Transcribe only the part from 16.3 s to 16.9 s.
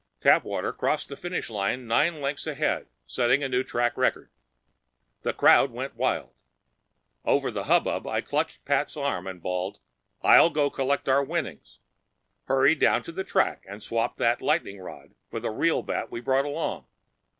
along.